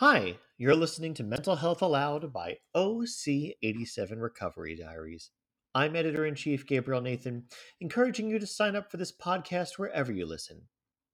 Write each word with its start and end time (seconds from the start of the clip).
Hi, 0.00 0.38
you're 0.56 0.74
listening 0.74 1.12
to 1.12 1.22
Mental 1.22 1.56
Health 1.56 1.82
Aloud 1.82 2.32
by 2.32 2.56
OC87 2.74 4.18
Recovery 4.18 4.74
Diaries. 4.74 5.28
I'm 5.74 5.94
editor 5.94 6.24
in 6.24 6.34
chief 6.34 6.66
Gabriel 6.66 7.02
Nathan, 7.02 7.44
encouraging 7.82 8.30
you 8.30 8.38
to 8.38 8.46
sign 8.46 8.76
up 8.76 8.90
for 8.90 8.96
this 8.96 9.12
podcast 9.12 9.76
wherever 9.76 10.10
you 10.10 10.24
listen. 10.24 10.62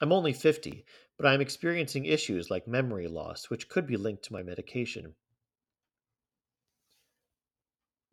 I'm 0.00 0.12
only 0.12 0.32
50, 0.32 0.84
but 1.22 1.28
I'm 1.28 1.40
experiencing 1.40 2.04
issues 2.04 2.50
like 2.50 2.66
memory 2.66 3.06
loss, 3.06 3.48
which 3.48 3.68
could 3.68 3.86
be 3.86 3.96
linked 3.96 4.24
to 4.24 4.32
my 4.32 4.42
medication. 4.42 5.14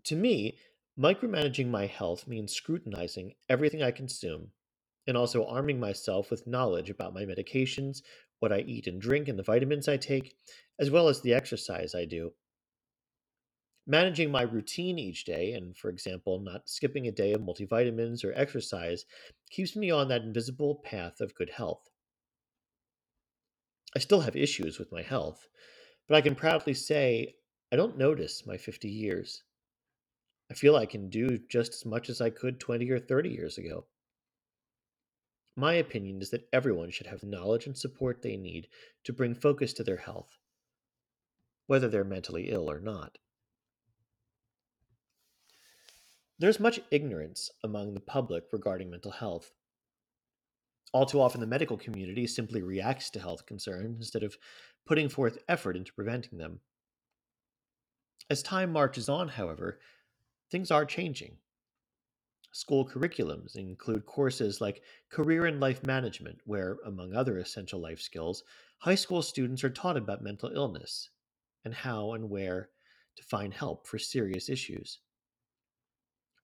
To 0.04 0.16
me, 0.16 0.60
micromanaging 0.96 1.70
my 1.72 1.88
health 1.88 2.28
means 2.28 2.54
scrutinizing 2.54 3.34
everything 3.50 3.82
I 3.82 3.90
consume 3.90 4.52
and 5.08 5.18
also 5.18 5.44
arming 5.48 5.80
myself 5.80 6.30
with 6.30 6.46
knowledge 6.46 6.92
about 6.92 7.16
my 7.16 7.24
medications, 7.24 8.04
what 8.42 8.54
I 8.54 8.60
eat 8.60 8.86
and 8.86 9.02
drink, 9.02 9.28
and 9.28 9.40
the 9.40 9.44
vitamins 9.44 9.88
I 9.88 9.98
take, 9.98 10.36
as 10.78 10.92
well 10.92 11.08
as 11.08 11.22
the 11.22 11.34
exercise 11.34 11.96
I 11.96 12.06
do. 12.06 12.34
Managing 13.88 14.30
my 14.30 14.44
routine 14.44 15.00
each 15.00 15.26
day, 15.26 15.54
and 15.54 15.76
for 15.76 15.90
example, 15.90 16.40
not 16.40 16.70
skipping 16.70 17.08
a 17.08 17.12
day 17.12 17.34
of 17.34 17.42
multivitamins 17.42 18.24
or 18.24 18.34
exercise, 18.34 19.06
keeps 19.50 19.76
me 19.76 19.90
on 19.90 20.10
that 20.10 20.22
invisible 20.22 20.76
path 20.84 21.22
of 21.22 21.34
good 21.34 21.50
health. 21.50 21.89
I 23.96 24.00
still 24.00 24.22
have 24.22 24.36
issues 24.36 24.78
with 24.78 24.92
my 24.92 25.02
health, 25.02 25.48
but 26.08 26.16
I 26.16 26.22
can 26.22 26.36
proudly 26.36 26.74
say 26.74 27.36
I 27.72 27.76
don't 27.76 27.98
notice 27.98 28.46
my 28.46 28.58
50 28.58 28.90
years. 28.90 29.44
I 30.52 30.54
feel 30.54 30.76
I 30.76 30.86
can 30.86 31.10
do 31.10 31.38
just 31.50 31.74
as 31.74 31.86
much 31.86 32.10
as 32.10 32.22
I 32.22 32.30
could 32.30 32.60
20 32.60 32.90
or 32.90 33.00
30 33.00 33.30
years 33.30 33.58
ago. 33.58 33.86
My 35.56 35.74
opinion 35.74 36.22
is 36.22 36.30
that 36.30 36.48
everyone 36.54 36.90
should 36.90 37.08
have 37.08 37.20
the 37.22 37.28
knowledge 37.28 37.66
and 37.66 37.78
support 37.78 38.22
they 38.22 38.38
need 38.38 38.68
to 39.04 39.14
bring 39.14 39.36
focus 39.36 39.74
to 39.74 39.84
their 39.84 39.98
health, 39.98 40.38
whether 41.68 41.88
they're 41.88 42.04
mentally 42.04 42.50
ill 42.50 42.70
or 42.70 42.80
not. 42.80 43.18
There's 46.40 46.60
much 46.60 46.80
ignorance 46.90 47.52
among 47.64 47.94
the 47.94 48.00
public 48.00 48.46
regarding 48.54 48.90
mental 48.90 49.12
health. 49.12 49.52
All 50.92 51.06
too 51.06 51.22
often, 51.22 51.40
the 51.42 51.48
medical 51.48 51.78
community 51.78 52.26
simply 52.26 52.62
reacts 52.62 53.10
to 53.12 53.20
health 53.20 53.46
concerns 53.46 53.98
instead 53.98 54.24
of 54.24 54.38
putting 54.86 55.10
forth 55.10 55.38
effort 55.48 55.76
into 55.78 55.94
preventing 55.94 56.40
them. 56.40 56.60
As 58.30 58.42
time 58.42 58.72
marches 58.72 59.10
on, 59.10 59.28
however, 59.28 59.80
things 60.50 60.72
are 60.72 60.86
changing. 60.86 61.38
School 62.52 62.88
curriculums 62.88 63.56
include 63.56 64.08
courses 64.08 64.60
like 64.60 64.82
Career 65.10 65.46
and 65.46 65.60
Life 65.60 65.86
Management, 65.86 66.40
where, 66.46 66.78
among 66.86 67.14
other 67.14 67.38
essential 67.38 67.80
life 67.80 68.02
skills, 68.02 68.44
high 68.80 68.96
school 68.96 69.22
students 69.22 69.64
are 69.64 69.70
taught 69.70 69.98
about 69.98 70.24
mental 70.24 70.52
illness 70.52 71.12
and 71.66 71.74
how 71.74 72.14
and 72.14 72.28
where 72.28 72.70
to 73.16 73.24
find 73.24 73.54
help 73.54 73.86
for 73.86 74.00
serious 74.00 74.50
issues. 74.50 75.00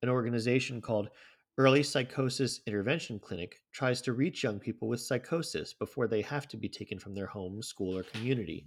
An 0.03 0.09
organization 0.09 0.81
called 0.81 1.09
Early 1.57 1.83
Psychosis 1.83 2.59
Intervention 2.67 3.17
Clinic 3.17 3.61
tries 3.71 4.01
to 4.01 4.11
reach 4.11 4.43
young 4.43 4.59
people 4.59 4.89
with 4.89 4.99
psychosis 4.99 5.73
before 5.73 6.05
they 6.05 6.21
have 6.21 6.49
to 6.49 6.57
be 6.57 6.67
taken 6.67 6.99
from 6.99 7.15
their 7.15 7.27
home, 7.27 7.61
school, 7.63 7.97
or 7.97 8.03
community 8.03 8.65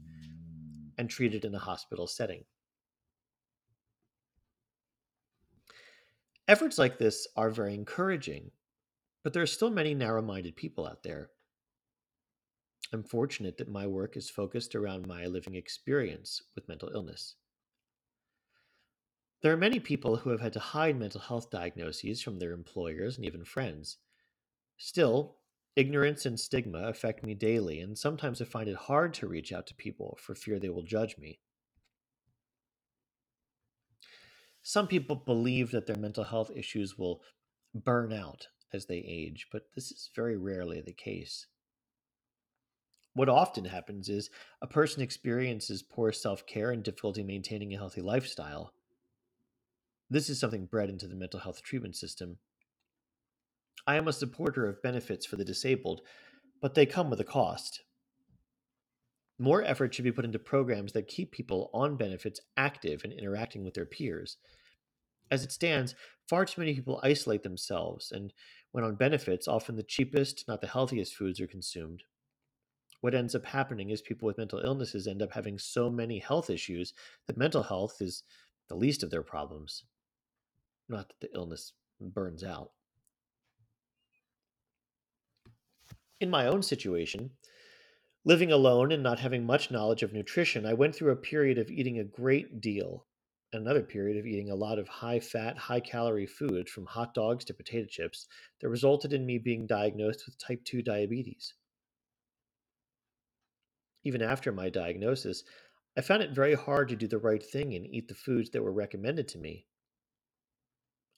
and 0.96 1.10
treated 1.10 1.44
in 1.44 1.54
a 1.54 1.58
hospital 1.58 2.06
setting. 2.06 2.44
Efforts 6.48 6.78
like 6.78 6.96
this 6.96 7.26
are 7.36 7.50
very 7.50 7.74
encouraging, 7.74 8.50
but 9.22 9.34
there 9.34 9.42
are 9.42 9.46
still 9.46 9.68
many 9.68 9.92
narrow 9.92 10.22
minded 10.22 10.56
people 10.56 10.86
out 10.86 11.02
there. 11.02 11.28
I'm 12.94 13.02
fortunate 13.02 13.58
that 13.58 13.68
my 13.68 13.86
work 13.86 14.16
is 14.16 14.30
focused 14.30 14.74
around 14.74 15.06
my 15.06 15.26
living 15.26 15.56
experience 15.56 16.42
with 16.54 16.68
mental 16.68 16.90
illness. 16.94 17.34
There 19.40 19.52
are 19.52 19.56
many 19.56 19.78
people 19.78 20.16
who 20.16 20.30
have 20.30 20.40
had 20.40 20.52
to 20.54 20.60
hide 20.60 20.98
mental 20.98 21.20
health 21.20 21.50
diagnoses 21.50 22.20
from 22.20 22.38
their 22.38 22.52
employers 22.52 23.16
and 23.16 23.24
even 23.24 23.44
friends. 23.44 23.98
Still, 24.76 25.36
ignorance 25.76 26.26
and 26.26 26.38
stigma 26.38 26.88
affect 26.88 27.22
me 27.22 27.34
daily, 27.34 27.80
and 27.80 27.96
sometimes 27.96 28.42
I 28.42 28.46
find 28.46 28.68
it 28.68 28.76
hard 28.76 29.14
to 29.14 29.28
reach 29.28 29.52
out 29.52 29.68
to 29.68 29.74
people 29.74 30.18
for 30.20 30.34
fear 30.34 30.58
they 30.58 30.68
will 30.68 30.82
judge 30.82 31.16
me. 31.18 31.40
Some 34.62 34.88
people 34.88 35.16
believe 35.16 35.70
that 35.70 35.86
their 35.86 35.96
mental 35.96 36.24
health 36.24 36.50
issues 36.54 36.98
will 36.98 37.22
burn 37.74 38.12
out 38.12 38.48
as 38.72 38.86
they 38.86 38.98
age, 38.98 39.46
but 39.52 39.72
this 39.74 39.92
is 39.92 40.10
very 40.16 40.36
rarely 40.36 40.80
the 40.80 40.92
case. 40.92 41.46
What 43.14 43.28
often 43.28 43.64
happens 43.64 44.08
is 44.08 44.30
a 44.60 44.66
person 44.66 45.02
experiences 45.02 45.82
poor 45.82 46.12
self 46.12 46.44
care 46.44 46.72
and 46.72 46.82
difficulty 46.82 47.22
maintaining 47.22 47.72
a 47.72 47.78
healthy 47.78 48.00
lifestyle. 48.00 48.74
This 50.10 50.30
is 50.30 50.40
something 50.40 50.64
bred 50.64 50.88
into 50.88 51.06
the 51.06 51.14
mental 51.14 51.40
health 51.40 51.62
treatment 51.62 51.94
system. 51.94 52.38
I 53.86 53.96
am 53.96 54.08
a 54.08 54.12
supporter 54.12 54.66
of 54.66 54.82
benefits 54.82 55.26
for 55.26 55.36
the 55.36 55.44
disabled, 55.44 56.00
but 56.62 56.74
they 56.74 56.86
come 56.86 57.10
with 57.10 57.20
a 57.20 57.24
cost. 57.24 57.82
More 59.38 59.62
effort 59.62 59.94
should 59.94 60.06
be 60.06 60.12
put 60.12 60.24
into 60.24 60.38
programs 60.38 60.92
that 60.92 61.08
keep 61.08 61.30
people 61.30 61.70
on 61.74 61.98
benefits 61.98 62.40
active 62.56 63.04
and 63.04 63.12
interacting 63.12 63.64
with 63.64 63.74
their 63.74 63.84
peers. 63.84 64.38
As 65.30 65.44
it 65.44 65.52
stands, 65.52 65.94
far 66.26 66.46
too 66.46 66.62
many 66.62 66.74
people 66.74 67.00
isolate 67.02 67.42
themselves, 67.42 68.10
and 68.10 68.32
when 68.72 68.84
on 68.84 68.94
benefits, 68.94 69.46
often 69.46 69.76
the 69.76 69.82
cheapest, 69.82 70.48
not 70.48 70.62
the 70.62 70.68
healthiest 70.68 71.14
foods 71.14 71.38
are 71.38 71.46
consumed. 71.46 72.02
What 73.02 73.14
ends 73.14 73.34
up 73.34 73.44
happening 73.44 73.90
is 73.90 74.00
people 74.00 74.26
with 74.26 74.38
mental 74.38 74.60
illnesses 74.60 75.06
end 75.06 75.20
up 75.20 75.32
having 75.32 75.58
so 75.58 75.90
many 75.90 76.18
health 76.18 76.48
issues 76.48 76.94
that 77.26 77.36
mental 77.36 77.62
health 77.62 78.00
is 78.00 78.22
the 78.68 78.74
least 78.74 79.02
of 79.02 79.10
their 79.10 79.22
problems 79.22 79.84
not 80.88 81.08
that 81.08 81.20
the 81.20 81.34
illness 81.36 81.72
burns 82.00 82.44
out. 82.44 82.72
In 86.20 86.30
my 86.30 86.46
own 86.46 86.62
situation, 86.62 87.30
Living 88.28 88.52
alone 88.52 88.92
and 88.92 89.02
not 89.02 89.20
having 89.20 89.46
much 89.46 89.70
knowledge 89.70 90.02
of 90.02 90.12
nutrition, 90.12 90.66
I 90.66 90.74
went 90.74 90.94
through 90.94 91.12
a 91.12 91.16
period 91.16 91.56
of 91.56 91.70
eating 91.70 91.98
a 91.98 92.04
great 92.04 92.60
deal, 92.60 93.06
another 93.54 93.82
period 93.82 94.18
of 94.18 94.26
eating 94.26 94.50
a 94.50 94.54
lot 94.54 94.78
of 94.78 94.86
high 94.86 95.18
fat, 95.18 95.56
high 95.56 95.80
calorie 95.80 96.26
food, 96.26 96.68
from 96.68 96.84
hot 96.84 97.14
dogs 97.14 97.42
to 97.46 97.54
potato 97.54 97.86
chips 97.88 98.26
that 98.60 98.68
resulted 98.68 99.14
in 99.14 99.24
me 99.24 99.38
being 99.38 99.66
diagnosed 99.66 100.24
with 100.26 100.36
type 100.36 100.62
2 100.64 100.82
diabetes. 100.82 101.54
Even 104.04 104.20
after 104.20 104.52
my 104.52 104.68
diagnosis, 104.68 105.44
I 105.96 106.02
found 106.02 106.22
it 106.22 106.32
very 106.32 106.54
hard 106.54 106.88
to 106.88 106.96
do 106.96 107.06
the 107.06 107.16
right 107.16 107.42
thing 107.42 107.74
and 107.74 107.86
eat 107.86 108.08
the 108.08 108.14
foods 108.14 108.50
that 108.50 108.62
were 108.62 108.72
recommended 108.72 109.28
to 109.28 109.38
me. 109.38 109.64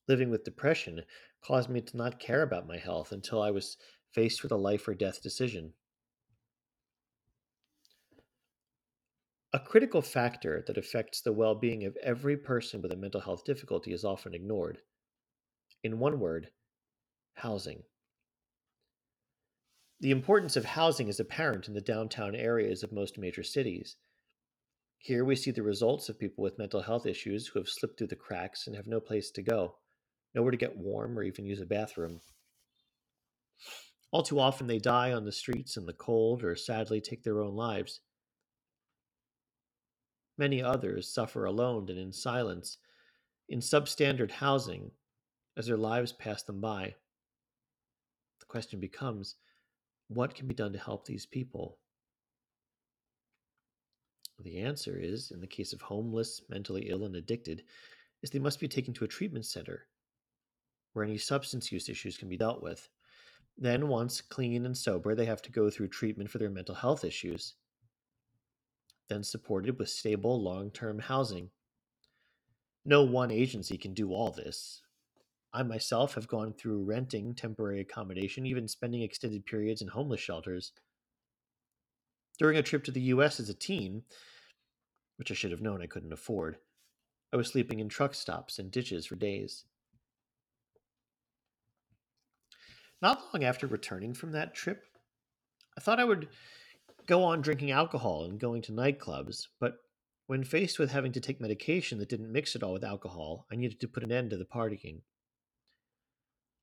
Living 0.08 0.30
with 0.30 0.44
depression 0.44 1.02
caused 1.44 1.68
me 1.68 1.80
to 1.80 1.96
not 1.96 2.18
care 2.18 2.42
about 2.42 2.66
my 2.66 2.78
health 2.78 3.12
until 3.12 3.40
I 3.40 3.50
was 3.50 3.76
faced 4.12 4.42
with 4.42 4.52
a 4.52 4.56
life 4.56 4.88
or 4.88 4.94
death 4.94 5.22
decision. 5.22 5.72
A 9.52 9.58
critical 9.58 10.00
factor 10.00 10.62
that 10.66 10.78
affects 10.78 11.20
the 11.20 11.32
well 11.32 11.54
being 11.54 11.84
of 11.84 11.96
every 12.02 12.36
person 12.36 12.82
with 12.82 12.92
a 12.92 12.96
mental 12.96 13.20
health 13.20 13.44
difficulty 13.44 13.92
is 13.92 14.04
often 14.04 14.32
ignored. 14.32 14.78
In 15.82 15.98
one 15.98 16.20
word, 16.20 16.50
housing. 17.34 17.82
The 20.00 20.12
importance 20.12 20.56
of 20.56 20.64
housing 20.64 21.08
is 21.08 21.20
apparent 21.20 21.68
in 21.68 21.74
the 21.74 21.80
downtown 21.80 22.34
areas 22.34 22.82
of 22.82 22.92
most 22.92 23.18
major 23.18 23.42
cities. 23.42 23.96
Here 24.98 25.24
we 25.24 25.34
see 25.34 25.50
the 25.50 25.62
results 25.62 26.08
of 26.08 26.18
people 26.18 26.44
with 26.44 26.58
mental 26.58 26.82
health 26.82 27.06
issues 27.06 27.48
who 27.48 27.58
have 27.58 27.68
slipped 27.68 27.98
through 27.98 28.06
the 28.06 28.16
cracks 28.16 28.66
and 28.66 28.76
have 28.76 28.86
no 28.86 29.00
place 29.00 29.30
to 29.32 29.42
go, 29.42 29.76
nowhere 30.34 30.50
to 30.50 30.56
get 30.56 30.76
warm 30.76 31.18
or 31.18 31.22
even 31.22 31.44
use 31.44 31.60
a 31.60 31.66
bathroom. 31.66 32.20
All 34.12 34.22
too 34.22 34.40
often 34.40 34.66
they 34.66 34.78
die 34.78 35.12
on 35.12 35.24
the 35.24 35.32
streets 35.32 35.76
in 35.76 35.86
the 35.86 35.92
cold 35.92 36.42
or 36.42 36.56
sadly 36.56 37.00
take 37.00 37.22
their 37.22 37.40
own 37.40 37.54
lives. 37.54 38.00
Many 40.36 40.62
others 40.62 41.12
suffer 41.12 41.44
alone 41.44 41.88
and 41.90 41.98
in 41.98 42.12
silence, 42.12 42.78
in 43.48 43.60
substandard 43.60 44.30
housing, 44.30 44.90
as 45.56 45.66
their 45.66 45.76
lives 45.76 46.12
pass 46.12 46.42
them 46.42 46.60
by. 46.60 46.94
The 48.40 48.46
question 48.46 48.80
becomes 48.80 49.36
what 50.08 50.34
can 50.34 50.48
be 50.48 50.54
done 50.54 50.72
to 50.72 50.78
help 50.78 51.04
these 51.04 51.26
people? 51.26 51.78
The 54.42 54.58
answer 54.60 54.98
is, 54.98 55.30
in 55.30 55.40
the 55.40 55.46
case 55.46 55.72
of 55.72 55.82
homeless, 55.82 56.42
mentally 56.48 56.88
ill, 56.88 57.04
and 57.04 57.14
addicted, 57.14 57.62
is 58.22 58.30
they 58.30 58.38
must 58.38 58.58
be 58.58 58.68
taken 58.68 58.94
to 58.94 59.04
a 59.04 59.08
treatment 59.08 59.44
center 59.44 59.86
where 60.92 61.04
any 61.04 61.18
substance 61.18 61.72
use 61.72 61.88
issues 61.88 62.16
can 62.16 62.28
be 62.28 62.36
dealt 62.36 62.62
with. 62.62 62.88
Then, 63.56 63.88
once 63.88 64.20
clean 64.20 64.64
and 64.64 64.76
sober, 64.76 65.14
they 65.14 65.26
have 65.26 65.42
to 65.42 65.52
go 65.52 65.70
through 65.70 65.88
treatment 65.88 66.30
for 66.30 66.38
their 66.38 66.50
mental 66.50 66.74
health 66.74 67.04
issues. 67.04 67.54
Then, 69.08 69.22
supported 69.22 69.78
with 69.78 69.88
stable, 69.88 70.42
long 70.42 70.70
term 70.70 70.98
housing. 70.98 71.50
No 72.84 73.02
one 73.02 73.30
agency 73.30 73.76
can 73.76 73.92
do 73.92 74.12
all 74.12 74.30
this. 74.30 74.82
I 75.52 75.62
myself 75.64 76.14
have 76.14 76.28
gone 76.28 76.54
through 76.54 76.84
renting 76.84 77.34
temporary 77.34 77.80
accommodation, 77.80 78.46
even 78.46 78.68
spending 78.68 79.02
extended 79.02 79.44
periods 79.44 79.82
in 79.82 79.88
homeless 79.88 80.20
shelters. 80.20 80.72
During 82.38 82.56
a 82.56 82.62
trip 82.62 82.84
to 82.84 82.92
the 82.92 83.00
US 83.02 83.40
as 83.40 83.48
a 83.48 83.54
teen, 83.54 84.04
which 85.16 85.30
I 85.30 85.34
should 85.34 85.50
have 85.50 85.60
known 85.60 85.82
I 85.82 85.86
couldn't 85.86 86.12
afford, 86.12 86.56
I 87.32 87.36
was 87.36 87.48
sleeping 87.48 87.80
in 87.80 87.88
truck 87.88 88.14
stops 88.14 88.58
and 88.58 88.70
ditches 88.70 89.06
for 89.06 89.16
days. 89.16 89.64
Not 93.02 93.22
long 93.32 93.44
after 93.44 93.66
returning 93.66 94.14
from 94.14 94.32
that 94.32 94.54
trip, 94.54 94.84
I 95.76 95.80
thought 95.80 96.00
I 96.00 96.04
would 96.04 96.28
go 97.06 97.24
on 97.24 97.40
drinking 97.40 97.70
alcohol 97.70 98.24
and 98.24 98.38
going 98.38 98.62
to 98.62 98.72
nightclubs, 98.72 99.46
but 99.58 99.78
when 100.26 100.44
faced 100.44 100.78
with 100.78 100.92
having 100.92 101.12
to 101.12 101.20
take 101.20 101.40
medication 101.40 101.98
that 101.98 102.08
didn't 102.08 102.30
mix 102.30 102.54
at 102.54 102.62
all 102.62 102.72
with 102.72 102.84
alcohol, 102.84 103.46
I 103.50 103.56
needed 103.56 103.80
to 103.80 103.88
put 103.88 104.04
an 104.04 104.12
end 104.12 104.30
to 104.30 104.36
the 104.36 104.44
partying. 104.44 105.00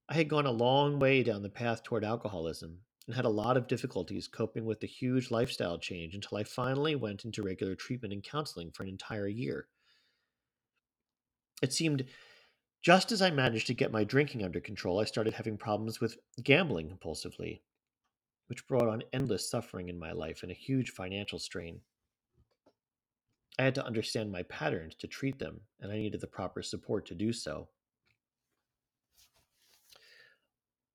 I 0.07 0.13
had 0.13 0.29
gone 0.29 0.45
a 0.45 0.51
long 0.51 0.99
way 0.99 1.21
down 1.21 1.41
the 1.41 1.49
path 1.49 1.83
toward 1.83 2.05
alcoholism 2.05 2.79
and 3.07 3.15
had 3.15 3.25
a 3.25 3.29
lot 3.29 3.57
of 3.57 3.67
difficulties 3.67 4.27
coping 4.27 4.63
with 4.65 4.79
the 4.79 4.87
huge 4.87 5.31
lifestyle 5.31 5.77
change 5.77 6.13
until 6.13 6.37
I 6.37 6.43
finally 6.43 6.95
went 6.95 7.25
into 7.25 7.43
regular 7.43 7.75
treatment 7.75 8.13
and 8.13 8.23
counseling 8.23 8.71
for 8.71 8.83
an 8.83 8.89
entire 8.89 9.27
year. 9.27 9.67
It 11.61 11.73
seemed 11.73 12.05
just 12.81 13.11
as 13.11 13.21
I 13.21 13.31
managed 13.31 13.67
to 13.67 13.73
get 13.73 13.91
my 13.91 14.03
drinking 14.03 14.43
under 14.43 14.59
control, 14.59 14.99
I 14.99 15.05
started 15.05 15.33
having 15.33 15.57
problems 15.57 15.99
with 15.99 16.17
gambling 16.43 16.89
compulsively, 16.89 17.61
which 18.47 18.67
brought 18.67 18.87
on 18.87 19.03
endless 19.11 19.49
suffering 19.49 19.89
in 19.89 19.99
my 19.99 20.11
life 20.11 20.43
and 20.43 20.51
a 20.51 20.55
huge 20.55 20.91
financial 20.91 21.39
strain. 21.39 21.81
I 23.59 23.63
had 23.63 23.75
to 23.75 23.85
understand 23.85 24.31
my 24.31 24.43
patterns 24.43 24.95
to 24.99 25.07
treat 25.07 25.39
them, 25.39 25.61
and 25.79 25.91
I 25.91 25.97
needed 25.97 26.21
the 26.21 26.27
proper 26.27 26.61
support 26.61 27.07
to 27.07 27.15
do 27.15 27.33
so. 27.33 27.69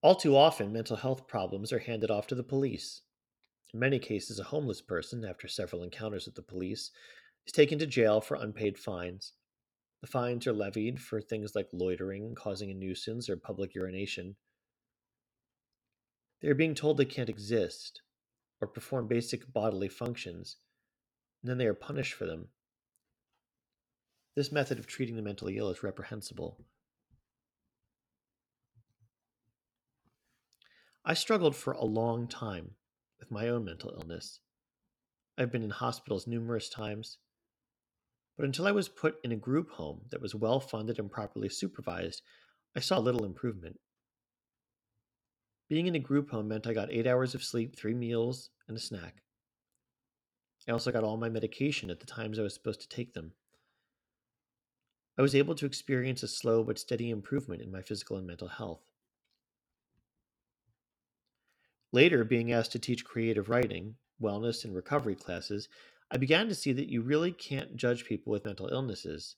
All 0.01 0.15
too 0.15 0.37
often, 0.37 0.73
mental 0.73 0.97
health 0.97 1.27
problems 1.27 1.73
are 1.73 1.79
handed 1.81 2.11
off 2.11 2.27
to 2.29 2.35
the 2.35 2.43
police. 2.43 3.03
In 3.73 3.81
many 3.81 3.99
cases, 3.99 4.39
a 4.39 4.45
homeless 4.45 4.81
person, 4.81 5.25
after 5.25 5.49
several 5.49 5.83
encounters 5.83 6.27
with 6.27 6.35
the 6.35 6.43
police, 6.43 6.91
is 7.47 7.53
taken 7.53 7.79
to 7.79 7.87
jail 7.87 8.21
for 8.21 8.37
unpaid 8.37 8.79
fines. 8.79 9.33
The 10.03 10.09
fines 10.09 10.47
are 10.49 10.53
levied 10.53 11.01
for 11.01 11.21
things 11.21 11.55
like 11.55 11.69
loitering, 11.73 12.35
causing 12.35 12.71
a 12.71 12.75
nuisance, 12.75 13.31
or 13.31 13.37
public 13.37 13.75
urination. 13.75 14.35
They 16.41 16.49
are 16.49 16.57
being 16.57 16.75
told 16.75 16.97
they 16.97 17.05
can't 17.05 17.29
exist 17.29 18.03
or 18.61 18.67
perform 18.67 19.07
basic 19.07 19.53
bodily 19.53 19.89
functions, 19.89 20.57
and 21.41 21.49
then 21.49 21.59
they 21.59 21.67
are 21.67 21.75
punished 21.75 22.15
for 22.15 22.27
them. 22.27 22.49
This 24.35 24.51
method 24.51 24.81
of 24.81 24.89
treating 24.89 25.15
the 25.15 25.23
mentally 25.23 25.57
ill 25.57 25.71
is 25.71 25.85
reprehensible. 25.85 26.65
I 31.05 31.15
struggled 31.15 31.55
for 31.55 31.73
a 31.73 31.85
long 31.85 32.27
time 32.27 32.73
with 33.21 33.31
my 33.31 33.49
own 33.49 33.65
mental 33.65 33.95
illness. 33.97 34.41
I've 35.39 35.53
been 35.53 35.63
in 35.63 35.71
hospitals 35.71 36.27
numerous 36.27 36.69
times, 36.69 37.19
but 38.43 38.47
until 38.47 38.67
I 38.67 38.73
was 38.73 38.89
put 38.89 39.19
in 39.23 39.31
a 39.31 39.37
group 39.37 39.71
home 39.71 40.01
that 40.11 40.21
was 40.21 40.35
well 40.35 40.59
funded 40.59 40.99
and 40.99 41.09
properly 41.09 41.49
supervised, 41.49 42.23
I 42.77 42.81
saw 42.81 42.99
little 42.99 43.25
improvement. 43.25 43.79
Being 45.69 45.87
in 45.87 45.95
a 45.95 46.01
group 46.01 46.31
home 46.31 46.49
meant 46.49 46.67
I 46.67 46.73
got 46.73 46.91
eight 46.91 47.07
hours 47.07 47.37
of 47.37 47.45
sleep, 47.45 47.77
three 47.77 47.95
meals, 47.95 48.51
and 48.67 48.77
a 48.77 48.81
snack. 48.81 49.23
I 50.69 50.73
also 50.73 50.91
got 50.91 51.05
all 51.05 51.17
my 51.17 51.29
medication 51.29 51.89
at 51.89 52.01
the 52.01 52.07
times 52.07 52.37
I 52.37 52.43
was 52.43 52.53
supposed 52.53 52.81
to 52.81 52.89
take 52.89 53.15
them. 53.15 53.31
I 55.17 55.23
was 55.23 55.37
able 55.37 55.55
to 55.55 55.67
experience 55.67 56.25
a 56.25 56.27
slow 56.27 56.65
but 56.65 56.81
steady 56.81 57.11
improvement 57.11 57.63
in 57.63 57.71
my 57.71 57.81
physical 57.81 58.17
and 58.17 58.27
mental 58.27 58.49
health. 58.49 58.83
Later, 61.93 62.25
being 62.25 62.51
asked 62.51 62.73
to 62.73 62.81
teach 62.81 63.05
creative 63.05 63.49
writing, 63.49 63.95
wellness, 64.21 64.65
and 64.65 64.75
recovery 64.75 65.15
classes, 65.15 65.69
I 66.13 66.19
began 66.19 66.47
to 66.49 66.55
see 66.55 66.75
that 66.75 66.91
you 66.91 67.01
really 67.01 67.33
can't 67.33 67.75
judge 67.75 68.05
people 68.05 68.33
with 68.33 68.45
mental 68.45 68.69
illnesses. 68.69 69.37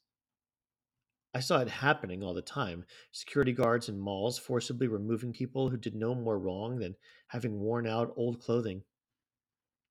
I 1.32 1.38
saw 1.38 1.60
it 1.60 1.68
happening 1.68 2.24
all 2.24 2.34
the 2.34 2.42
time 2.42 2.84
security 3.12 3.52
guards 3.52 3.88
in 3.88 4.00
malls 4.00 4.38
forcibly 4.38 4.88
removing 4.88 5.32
people 5.32 5.68
who 5.68 5.76
did 5.76 5.94
no 5.94 6.16
more 6.16 6.36
wrong 6.36 6.80
than 6.80 6.96
having 7.28 7.60
worn 7.60 7.86
out 7.86 8.12
old 8.16 8.40
clothing. 8.40 8.82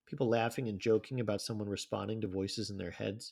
People 0.07 0.27
laughing 0.27 0.67
and 0.67 0.77
joking 0.77 1.21
about 1.21 1.41
someone 1.41 1.69
responding 1.69 2.19
to 2.19 2.27
voices 2.27 2.69
in 2.69 2.77
their 2.77 2.91
heads. 2.91 3.31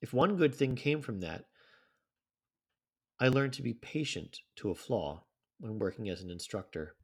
If 0.00 0.14
one 0.14 0.36
good 0.36 0.54
thing 0.54 0.76
came 0.76 1.02
from 1.02 1.18
that, 1.20 1.46
I 3.18 3.26
learned 3.26 3.54
to 3.54 3.62
be 3.62 3.74
patient 3.74 4.38
to 4.56 4.70
a 4.70 4.74
flaw 4.76 5.24
when 5.58 5.80
working 5.80 6.08
as 6.10 6.20
an 6.20 6.30
instructor. 6.30 6.94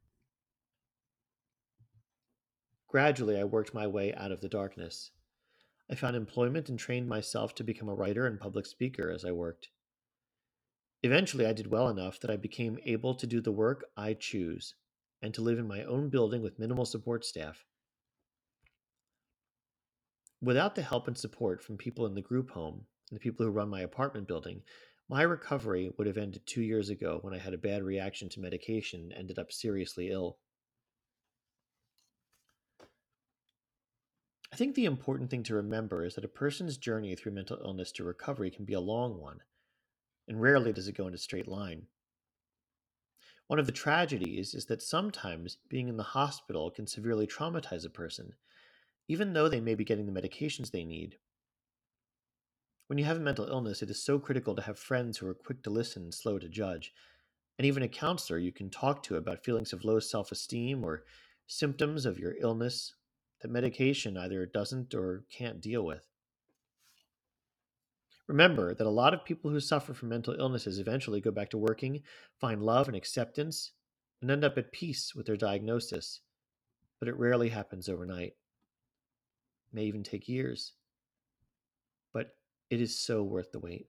Gradually, 2.93 3.39
I 3.39 3.43
worked 3.43 3.73
my 3.73 3.87
way 3.87 4.13
out 4.13 4.31
of 4.31 4.41
the 4.41 4.47
darkness. 4.47 5.09
I 5.89 5.95
found 5.95 6.15
employment 6.15 6.69
and 6.69 6.77
trained 6.77 7.09
myself 7.09 7.55
to 7.55 7.63
become 7.63 7.89
a 7.89 7.95
writer 7.95 8.27
and 8.27 8.39
public 8.39 8.67
speaker 8.67 9.09
as 9.09 9.25
I 9.25 9.31
worked. 9.31 9.69
Eventually, 11.01 11.47
I 11.47 11.53
did 11.53 11.71
well 11.71 11.89
enough 11.89 12.19
that 12.19 12.29
I 12.29 12.37
became 12.37 12.77
able 12.85 13.15
to 13.15 13.25
do 13.25 13.41
the 13.41 13.51
work 13.51 13.83
I 13.97 14.13
choose 14.13 14.75
and 15.23 15.33
to 15.33 15.41
live 15.41 15.57
in 15.57 15.67
my 15.67 15.83
own 15.83 16.09
building 16.09 16.43
with 16.43 16.59
minimal 16.59 16.85
support 16.85 17.25
staff. 17.25 17.65
Without 20.39 20.75
the 20.75 20.83
help 20.83 21.07
and 21.07 21.17
support 21.17 21.63
from 21.63 21.77
people 21.77 22.05
in 22.05 22.13
the 22.13 22.21
group 22.21 22.51
home 22.51 22.85
and 23.09 23.15
the 23.15 23.23
people 23.23 23.43
who 23.43 23.51
run 23.51 23.69
my 23.69 23.81
apartment 23.81 24.27
building, 24.27 24.61
my 25.09 25.23
recovery 25.23 25.91
would 25.97 26.05
have 26.05 26.19
ended 26.19 26.45
two 26.45 26.61
years 26.61 26.89
ago 26.89 27.17
when 27.23 27.33
I 27.33 27.39
had 27.39 27.55
a 27.55 27.57
bad 27.57 27.81
reaction 27.81 28.29
to 28.29 28.39
medication 28.39 29.01
and 29.01 29.13
ended 29.13 29.39
up 29.39 29.51
seriously 29.51 30.11
ill. 30.11 30.37
I 34.53 34.55
think 34.55 34.75
the 34.75 34.85
important 34.85 35.31
thing 35.31 35.41
to 35.45 35.55
remember 35.55 36.05
is 36.05 36.13
that 36.13 36.23
a 36.23 36.27
person's 36.27 36.77
journey 36.77 37.15
through 37.15 37.31
mental 37.31 37.57
illness 37.63 37.91
to 37.93 38.03
recovery 38.03 38.51
can 38.51 38.65
be 38.65 38.75
a 38.75 38.79
long 38.79 39.19
one, 39.19 39.39
and 40.27 40.39
rarely 40.39 40.71
does 40.71 40.87
it 40.87 40.95
go 40.95 41.07
in 41.07 41.15
a 41.15 41.17
straight 41.17 41.47
line. 41.47 41.87
One 43.47 43.57
of 43.57 43.65
the 43.65 43.71
tragedies 43.71 44.53
is 44.53 44.65
that 44.67 44.83
sometimes 44.83 45.57
being 45.69 45.87
in 45.87 45.97
the 45.97 46.03
hospital 46.03 46.69
can 46.69 46.85
severely 46.85 47.25
traumatize 47.25 47.83
a 47.83 47.89
person, 47.89 48.35
even 49.07 49.33
though 49.33 49.49
they 49.49 49.59
may 49.59 49.73
be 49.73 49.83
getting 49.83 50.05
the 50.05 50.21
medications 50.21 50.69
they 50.69 50.85
need. 50.85 51.17
When 52.85 52.99
you 52.99 53.05
have 53.05 53.17
a 53.17 53.21
mental 53.21 53.47
illness, 53.47 53.81
it 53.81 53.89
is 53.89 54.03
so 54.03 54.19
critical 54.19 54.55
to 54.55 54.61
have 54.61 54.77
friends 54.77 55.17
who 55.17 55.27
are 55.27 55.33
quick 55.33 55.63
to 55.63 55.71
listen 55.71 56.03
and 56.03 56.13
slow 56.13 56.37
to 56.37 56.47
judge, 56.47 56.93
and 57.57 57.65
even 57.65 57.81
a 57.81 57.87
counselor 57.87 58.37
you 58.37 58.51
can 58.51 58.69
talk 58.69 59.01
to 59.01 59.15
about 59.15 59.43
feelings 59.43 59.73
of 59.73 59.83
low 59.83 59.97
self 59.97 60.31
esteem 60.31 60.83
or 60.83 61.05
symptoms 61.47 62.05
of 62.05 62.19
your 62.19 62.35
illness 62.39 62.93
that 63.43 63.51
medication 63.51 64.17
either 64.17 64.45
doesn't 64.45 64.95
or 64.95 65.25
can't 65.29 65.61
deal 65.61 65.85
with. 65.85 66.07
Remember 68.27 68.73
that 68.73 68.87
a 68.87 68.89
lot 68.89 69.13
of 69.13 69.25
people 69.25 69.51
who 69.51 69.59
suffer 69.59 69.93
from 69.93 70.09
mental 70.09 70.33
illnesses 70.39 70.79
eventually 70.79 71.19
go 71.19 71.29
back 71.29 71.49
to 71.49 71.57
working, 71.57 72.01
find 72.39 72.63
love 72.63 72.87
and 72.87 72.95
acceptance, 72.95 73.73
and 74.21 74.31
end 74.31 74.45
up 74.45 74.57
at 74.57 74.71
peace 74.71 75.13
with 75.13 75.25
their 75.25 75.35
diagnosis. 75.35 76.21
But 76.99 77.09
it 77.09 77.17
rarely 77.17 77.49
happens 77.49 77.89
overnight. 77.89 78.31
It 79.67 79.73
may 79.73 79.83
even 79.83 80.03
take 80.03 80.29
years. 80.29 80.71
But 82.13 82.37
it 82.69 82.79
is 82.79 82.97
so 82.97 83.23
worth 83.23 83.51
the 83.51 83.59
wait. 83.59 83.87